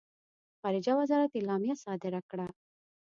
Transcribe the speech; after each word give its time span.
خارجه 0.61 0.93
وزارت 0.99 1.31
اعلامیه 1.35 1.75
صادره 1.83 2.21
کړه. 2.29 2.47